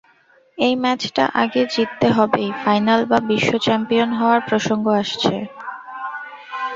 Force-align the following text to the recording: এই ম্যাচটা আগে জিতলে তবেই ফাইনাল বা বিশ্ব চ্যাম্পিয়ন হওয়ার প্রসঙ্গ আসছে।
এই 0.57 0.73
ম্যাচটা 0.75 1.23
আগে 1.41 1.61
জিতলে 1.73 2.09
তবেই 2.17 2.49
ফাইনাল 2.61 3.01
বা 3.05 3.19
বিশ্ব 3.29 3.51
চ্যাম্পিয়ন 3.65 4.09
হওয়ার 4.19 4.41
প্রসঙ্গ 4.47 4.85
আসছে। 5.01 5.35